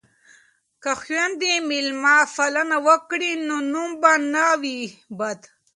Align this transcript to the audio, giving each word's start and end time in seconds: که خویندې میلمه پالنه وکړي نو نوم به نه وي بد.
که 0.83 0.91
خویندې 1.01 1.53
میلمه 1.69 2.17
پالنه 2.35 2.77
وکړي 2.87 3.31
نو 3.47 3.55
نوم 3.71 3.91
به 4.01 4.13
نه 4.33 4.45
وي 4.61 4.79
بد. 5.19 5.39